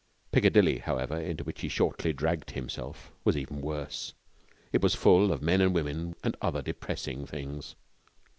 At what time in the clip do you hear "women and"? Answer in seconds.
5.75-6.35